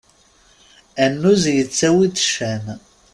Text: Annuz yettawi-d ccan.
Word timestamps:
Annuz 1.03 1.43
yettawi-d 1.55 2.15
ccan. 2.27 2.65